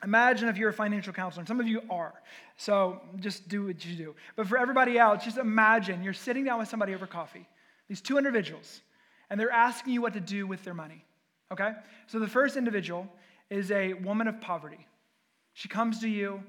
[0.03, 2.13] Imagine if you're a financial counselor, and some of you are.
[2.57, 4.15] So just do what you do.
[4.35, 7.47] But for everybody else, just imagine you're sitting down with somebody over coffee,
[7.87, 8.81] these two individuals,
[9.29, 11.03] and they're asking you what to do with their money.
[11.51, 11.71] Okay?
[12.07, 13.07] So the first individual
[13.49, 14.87] is a woman of poverty.
[15.53, 16.41] She comes to you,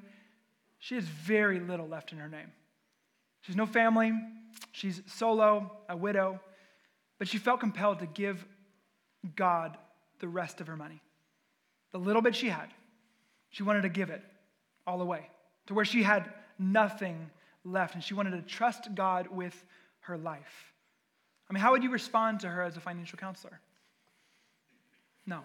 [0.79, 2.53] she has very little left in her name.
[3.43, 4.13] She's no family,
[4.73, 6.41] She's solo, a widow,
[7.19, 8.45] but she felt compelled to give
[9.37, 9.77] God
[10.21, 11.03] the rest of her money.
[11.93, 12.69] The little bit she had,
[13.51, 14.23] she wanted to give it
[14.87, 15.29] all away
[15.67, 17.31] to where she had nothing
[17.65, 19.65] left and she wanted to trust God with
[20.01, 20.73] her life.
[21.49, 23.61] I mean, how would you respond to her as a financial counselor?
[25.27, 25.41] No.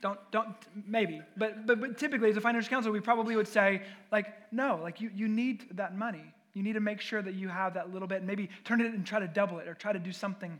[0.00, 0.56] Don't, don't,
[0.86, 1.20] maybe.
[1.36, 5.00] But, but, but typically, as a financial counselor, we probably would say, like, no, like,
[5.00, 6.32] you, you need that money.
[6.54, 8.92] You need to make sure that you have that little bit and maybe turn it
[8.92, 10.58] and try to double it or try to do something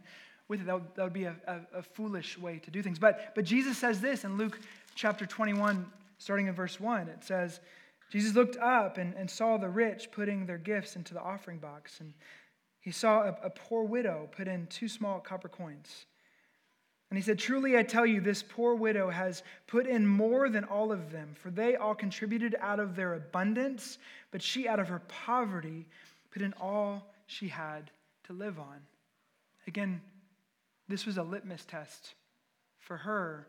[0.48, 0.66] with it.
[0.66, 2.98] That would, that would be a, a, a foolish way to do things.
[2.98, 4.58] But, but Jesus says this in Luke
[4.94, 5.86] chapter 21,
[6.18, 7.08] starting in verse 1.
[7.08, 7.60] It says,
[8.10, 12.00] Jesus looked up and, and saw the rich putting their gifts into the offering box.
[12.00, 12.12] And
[12.80, 16.06] he saw a, a poor widow put in two small copper coins.
[17.10, 20.64] And he said, Truly I tell you, this poor widow has put in more than
[20.64, 23.98] all of them, for they all contributed out of their abundance,
[24.30, 25.86] but she out of her poverty
[26.30, 27.90] put in all she had
[28.24, 28.80] to live on.
[29.66, 30.00] Again,
[30.88, 32.14] this was a litmus test
[32.78, 33.46] for her,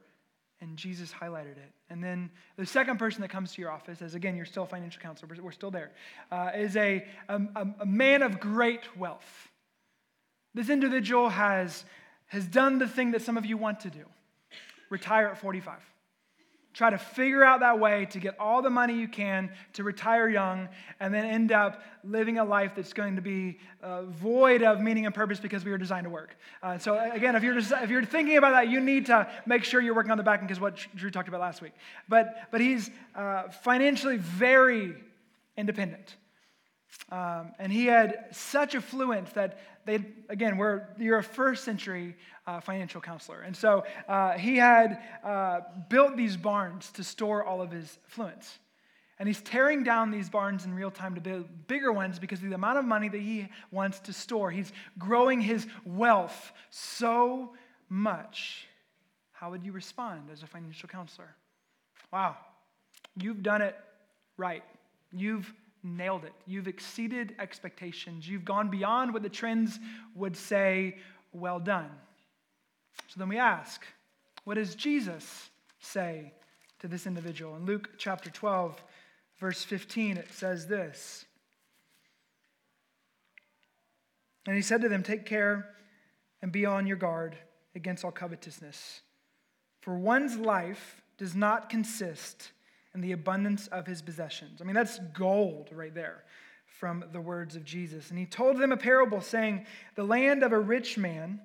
[0.59, 1.71] and Jesus highlighted it.
[1.89, 5.01] And then the second person that comes to your office, as again, you're still financial
[5.01, 5.91] counselor, we're still there,
[6.31, 7.41] uh, is a, a,
[7.79, 9.49] a man of great wealth.
[10.53, 11.85] This individual has
[12.31, 14.05] has done the thing that some of you want to do
[14.89, 15.75] retire at 45.
[16.73, 20.29] Try to figure out that way to get all the money you can to retire
[20.29, 20.69] young
[21.01, 25.05] and then end up living a life that's going to be uh, void of meaning
[25.05, 26.37] and purpose because we were designed to work.
[26.63, 29.81] Uh, so, again, if you're, if you're thinking about that, you need to make sure
[29.81, 31.73] you're working on the back end because what Drew talked about last week.
[32.07, 34.95] But, but he's uh, financially very
[35.57, 36.15] independent.
[37.11, 42.15] Um, and he had such affluence that they, again, we're, you're a first century
[42.47, 43.41] uh, financial counselor.
[43.41, 48.59] And so uh, he had uh, built these barns to store all of his affluence.
[49.19, 52.49] And he's tearing down these barns in real time to build bigger ones because of
[52.49, 54.49] the amount of money that he wants to store.
[54.49, 57.53] He's growing his wealth so
[57.87, 58.67] much.
[59.31, 61.35] How would you respond as a financial counselor?
[62.11, 62.35] Wow,
[63.15, 63.75] you've done it
[64.37, 64.63] right.
[65.11, 66.33] You've nailed it.
[66.45, 68.27] You've exceeded expectations.
[68.27, 69.79] You've gone beyond what the trends
[70.15, 70.97] would say,
[71.31, 71.89] well done.
[73.07, 73.85] So then we ask,
[74.43, 76.33] what does Jesus say
[76.79, 77.55] to this individual?
[77.55, 78.81] In Luke chapter 12,
[79.39, 81.25] verse 15, it says this
[84.45, 85.69] And he said to them, Take care
[86.41, 87.37] and be on your guard
[87.75, 89.01] against all covetousness.
[89.81, 92.51] For one's life does not consist
[92.93, 94.61] in the abundance of his possessions.
[94.61, 96.23] I mean, that's gold right there
[96.65, 98.09] from the words of Jesus.
[98.09, 101.39] And he told them a parable saying, The land of a rich man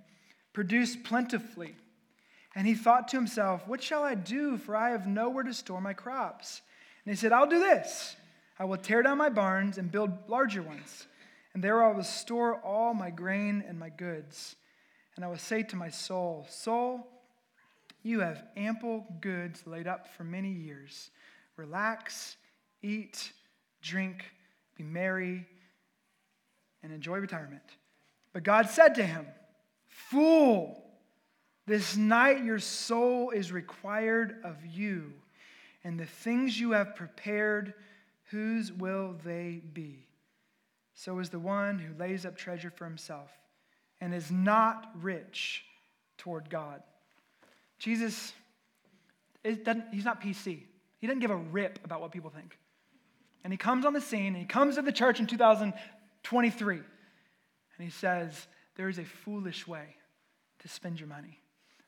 [0.52, 1.76] produced plentifully.
[2.54, 4.56] And he thought to himself, What shall I do?
[4.56, 6.62] For I have nowhere to store my crops.
[7.04, 8.16] And he said, I'll do this
[8.58, 11.06] I will tear down my barns and build larger ones.
[11.54, 14.56] And there I will store all my grain and my goods.
[15.14, 17.06] And I will say to my soul, Soul,
[18.02, 21.10] you have ample goods laid up for many years
[21.56, 22.36] relax,
[22.82, 23.32] eat,
[23.82, 24.24] drink,
[24.76, 25.46] be merry,
[26.82, 27.62] and enjoy retirement.
[28.32, 29.26] But God said to him,
[29.88, 30.84] Fool,
[31.66, 35.12] this night your soul is required of you,
[35.82, 37.74] and the things you have prepared,
[38.30, 40.06] whose will they be?
[40.94, 43.30] So is the one who lays up treasure for himself
[44.00, 45.64] and is not rich
[46.18, 46.82] toward God.
[47.78, 48.32] Jesus,
[49.42, 50.62] he's not PC.
[50.98, 52.58] He doesn't give a rip about what people think.
[53.44, 56.84] And he comes on the scene, and he comes to the church in 2023, and
[57.78, 59.96] he says, There is a foolish way
[60.60, 61.38] to spend your money.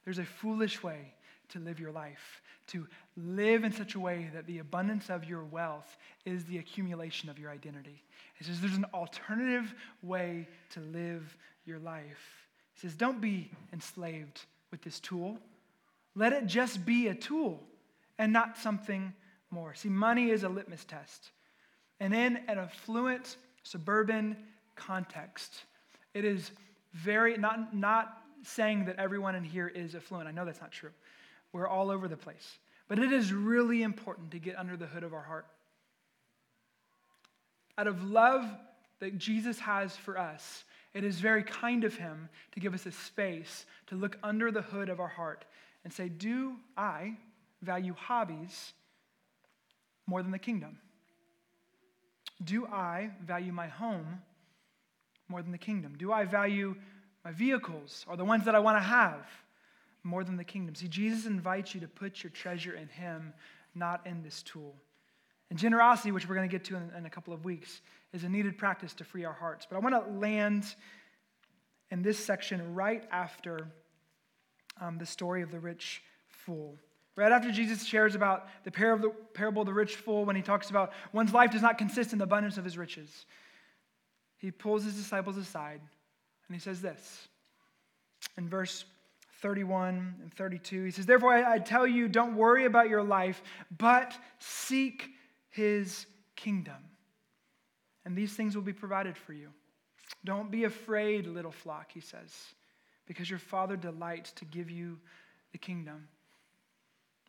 [0.05, 1.15] There's a foolish way
[1.51, 2.87] to live your life, to
[3.17, 7.39] live in such a way that the abundance of your wealth is the accumulation of
[7.39, 8.03] your identity.
[8.35, 12.47] He says there's an alternative way to live your life.
[12.75, 15.39] He says, don't be enslaved with this tool.
[16.15, 17.61] Let it just be a tool
[18.19, 19.13] and not something
[19.51, 19.75] more.
[19.75, 21.31] See, money is a litmus test.
[22.01, 24.37] And in an affluent suburban
[24.77, 25.65] context,
[26.15, 26.51] it is
[26.95, 30.29] very, not, not saying that everyone in here is affluent.
[30.29, 30.91] I know that's not true.
[31.53, 32.59] We're all over the place.
[32.89, 35.47] But it is really important to get under the hood of our heart.
[37.77, 38.45] Out of love
[39.01, 40.65] that Jesus has for us,
[40.95, 44.63] it is very kind of him to give us a space to look under the
[44.63, 45.45] hood of our heart
[45.85, 47.17] and say, Do I
[47.63, 48.73] value hobbies
[50.07, 50.79] more than the kingdom?
[52.43, 54.23] Do I value my home
[55.29, 55.95] more than the kingdom?
[55.99, 56.77] Do I value
[57.25, 59.27] my vehicles or the ones that I want to have
[60.05, 60.75] more than the kingdom?
[60.75, 63.35] See, Jesus invites you to put your treasure in Him,
[63.75, 64.75] not in this tool.
[65.51, 67.81] And generosity, which we're going to get to in, in a couple of weeks,
[68.13, 69.67] is a needed practice to free our hearts.
[69.69, 70.75] But I want to land
[71.91, 73.69] in this section right after
[74.81, 76.77] um, the story of the rich fool.
[77.19, 80.93] Right after Jesus shares about the parable of the rich fool, when he talks about
[81.13, 83.27] one's life does not consist in the abundance of his riches,
[84.37, 85.81] he pulls his disciples aside
[86.47, 87.27] and he says this
[88.37, 88.85] in verse
[89.43, 90.85] 31 and 32.
[90.85, 93.43] He says, Therefore, I, tell you, don't worry about your life,
[93.77, 95.11] but seek
[95.51, 96.07] his
[96.37, 96.77] kingdom.
[98.05, 99.49] And these things will be provided for you.
[100.25, 102.33] Don't be afraid, little flock, he says,
[103.07, 105.01] because your Father delights to give you
[105.51, 106.07] the kingdom.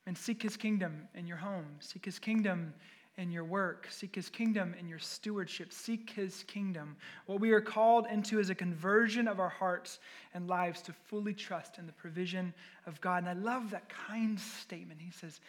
[0.09, 2.73] And seek his kingdom in your home, seek his kingdom
[3.19, 6.95] in your work, seek his kingdom in your stewardship, seek his kingdom.
[7.27, 9.99] What we are called into is a conversion of our hearts
[10.33, 12.55] and lives to fully trust in the provision
[12.87, 13.19] of God.
[13.19, 14.99] And I love that kind statement.
[14.99, 15.41] He says,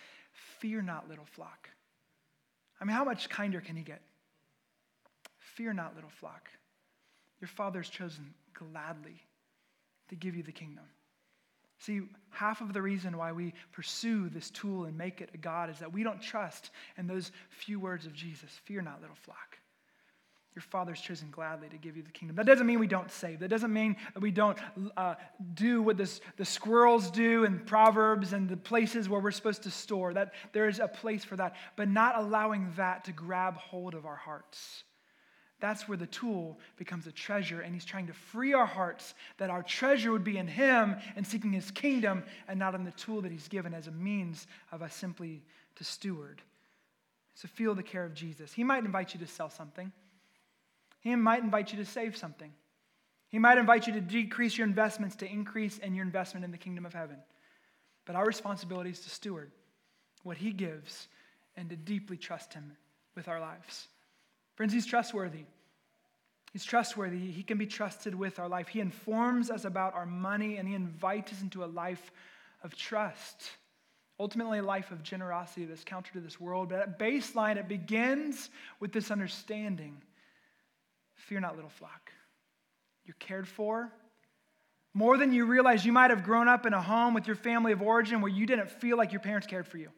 [0.59, 1.71] Fear not, little flock.
[2.83, 4.03] I mean, how much kinder can he get?
[5.39, 6.51] Fear not, little flock.
[7.41, 9.23] Your father has chosen gladly
[10.11, 10.85] to give you the kingdom.
[11.81, 15.70] See, half of the reason why we pursue this tool and make it a God
[15.70, 19.59] is that we don't trust in those few words of Jesus Fear not, little flock.
[20.55, 22.37] Your Father's chosen gladly to give you the kingdom.
[22.37, 23.39] That doesn't mean we don't save.
[23.39, 24.59] That doesn't mean that we don't
[24.97, 25.14] uh,
[25.55, 29.70] do what this, the squirrels do in Proverbs and the places where we're supposed to
[29.70, 30.12] store.
[30.12, 34.07] That there is a place for that, but not allowing that to grab hold of
[34.07, 34.83] our hearts.
[35.61, 39.51] That's where the tool becomes a treasure, and he's trying to free our hearts that
[39.51, 43.21] our treasure would be in him and seeking his kingdom and not in the tool
[43.23, 45.43] that he's given as a means of us simply
[45.77, 46.41] to steward.
[47.35, 48.53] So feel the care of Jesus.
[48.53, 49.93] He might invite you to sell something,
[51.01, 52.53] he might invite you to save something,
[53.29, 56.59] he might invite you to decrease your investments to increase in your investment in the
[56.59, 57.17] kingdom of heaven.
[58.07, 59.53] But our responsibility is to steward
[60.23, 61.09] what he gives
[61.57, 62.73] and to deeply trust him
[63.15, 63.89] with our lives.
[64.61, 65.47] Friends, he's trustworthy.
[66.53, 67.31] He's trustworthy.
[67.31, 68.69] He can be trusted with our life.
[68.69, 72.13] He informs us about our money and he invites us into a life
[72.63, 73.53] of trust.
[74.19, 76.69] Ultimately, a life of generosity that's counter to this world.
[76.69, 78.51] But at baseline, it begins
[78.81, 79.97] with this understanding
[81.15, 82.13] Fear not, little flock.
[83.07, 83.91] You're cared for.
[84.93, 87.73] More than you realize, you might have grown up in a home with your family
[87.73, 89.89] of origin where you didn't feel like your parents cared for you.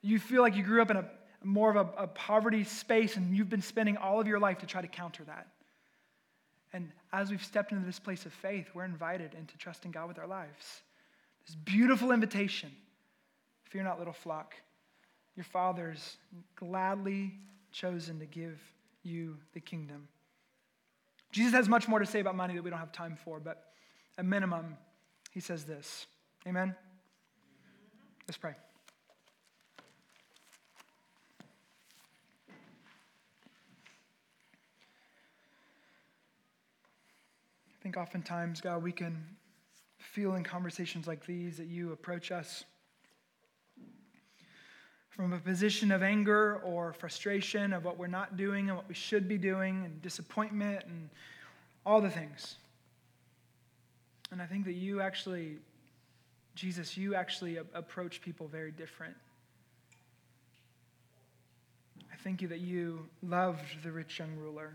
[0.00, 1.04] You feel like you grew up in a
[1.44, 4.66] more of a, a poverty space, and you've been spending all of your life to
[4.66, 5.48] try to counter that.
[6.72, 10.18] And as we've stepped into this place of faith, we're invited into trusting God with
[10.18, 10.82] our lives.
[11.46, 12.70] This beautiful invitation
[13.72, 14.54] Fear not, little flock.
[15.34, 16.18] Your Father's
[16.56, 17.32] gladly
[17.72, 18.60] chosen to give
[19.02, 20.08] you the kingdom.
[21.30, 23.72] Jesus has much more to say about money that we don't have time for, but
[24.18, 24.76] at minimum,
[25.30, 26.06] he says this
[26.46, 26.76] Amen?
[28.28, 28.52] Let's pray.
[37.82, 39.20] I think oftentimes, God, we can
[39.98, 42.62] feel in conversations like these that you approach us
[45.10, 48.94] from a position of anger or frustration of what we're not doing and what we
[48.94, 51.10] should be doing, and disappointment and
[51.84, 52.54] all the things.
[54.30, 55.58] And I think that you actually,
[56.54, 59.16] Jesus, you actually approach people very different.
[62.12, 64.72] I thank you that you loved the rich young ruler.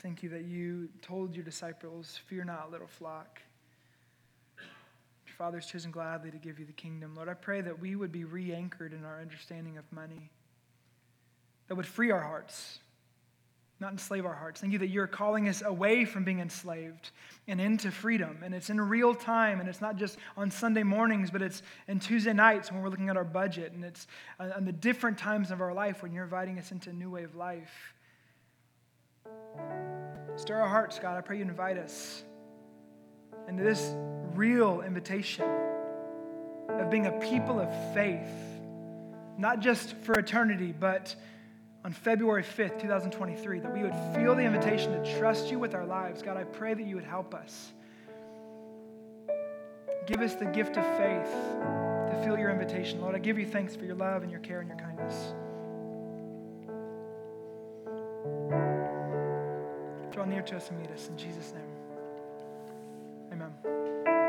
[0.00, 3.40] Thank you that you told your disciples, Fear not, little flock.
[4.56, 7.16] Your fathers chosen gladly to give you the kingdom.
[7.16, 10.30] Lord, I pray that we would be re anchored in our understanding of money,
[11.66, 12.78] that would free our hearts,
[13.80, 14.60] not enslave our hearts.
[14.60, 17.10] Thank you that you're calling us away from being enslaved
[17.48, 18.38] and into freedom.
[18.44, 21.98] And it's in real time, and it's not just on Sunday mornings, but it's in
[21.98, 24.06] Tuesday nights when we're looking at our budget, and it's
[24.38, 27.10] uh, on the different times of our life when you're inviting us into a new
[27.10, 27.94] way of life.
[30.36, 31.16] Stir our hearts, God.
[31.16, 32.22] I pray you invite us
[33.48, 33.94] into this
[34.34, 35.44] real invitation
[36.68, 38.30] of being a people of faith,
[39.36, 41.14] not just for eternity, but
[41.84, 45.86] on February 5th, 2023, that we would feel the invitation to trust you with our
[45.86, 46.22] lives.
[46.22, 47.72] God, I pray that you would help us.
[50.06, 51.32] Give us the gift of faith
[52.12, 53.00] to feel your invitation.
[53.00, 55.34] Lord, I give you thanks for your love and your care and your kindness.
[60.18, 61.06] Draw near to us and meet us.
[61.10, 61.62] In Jesus' name,
[63.32, 63.97] amen.